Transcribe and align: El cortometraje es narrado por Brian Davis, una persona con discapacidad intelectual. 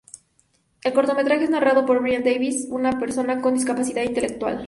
El 0.83 0.93
cortometraje 0.93 1.43
es 1.43 1.51
narrado 1.51 1.85
por 1.85 2.01
Brian 2.01 2.23
Davis, 2.23 2.65
una 2.71 2.97
persona 2.97 3.39
con 3.39 3.53
discapacidad 3.53 4.01
intelectual. 4.01 4.59